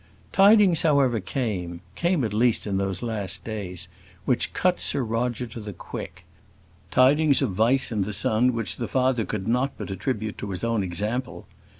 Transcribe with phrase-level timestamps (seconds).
[0.31, 3.87] Tidings, however, came came at least in those last days
[4.25, 6.25] which cut Sir Roger to the quick;
[6.89, 10.63] tidings of vice in the son which the father could not but attribute to his
[10.63, 11.45] own example.